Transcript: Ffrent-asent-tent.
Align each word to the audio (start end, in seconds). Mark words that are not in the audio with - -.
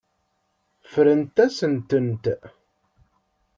Ffrent-asent-tent. 0.91 2.25